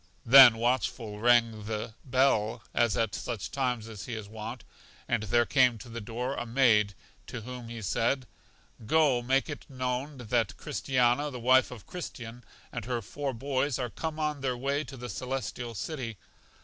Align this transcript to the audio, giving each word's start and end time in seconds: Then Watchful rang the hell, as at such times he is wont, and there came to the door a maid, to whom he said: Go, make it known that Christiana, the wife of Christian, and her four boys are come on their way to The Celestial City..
Then 0.25 0.57
Watchful 0.57 1.19
rang 1.19 1.65
the 1.65 1.93
hell, 2.11 2.63
as 2.73 2.97
at 2.97 3.13
such 3.13 3.51
times 3.51 3.85
he 4.07 4.15
is 4.15 4.27
wont, 4.27 4.63
and 5.07 5.21
there 5.21 5.45
came 5.45 5.77
to 5.77 5.89
the 5.89 6.01
door 6.01 6.33
a 6.33 6.43
maid, 6.43 6.95
to 7.27 7.41
whom 7.41 7.67
he 7.69 7.83
said: 7.83 8.25
Go, 8.87 9.21
make 9.21 9.47
it 9.47 9.69
known 9.69 10.17
that 10.17 10.57
Christiana, 10.57 11.29
the 11.29 11.39
wife 11.39 11.69
of 11.69 11.85
Christian, 11.85 12.43
and 12.71 12.85
her 12.85 13.03
four 13.03 13.31
boys 13.31 13.77
are 13.77 13.91
come 13.91 14.17
on 14.19 14.41
their 14.41 14.57
way 14.57 14.83
to 14.85 14.97
The 14.97 15.07
Celestial 15.07 15.75
City.. 15.75 16.17